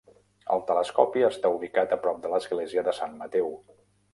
[0.55, 3.55] El telescopi està ubicat a prop de l'església de Sant Mateu.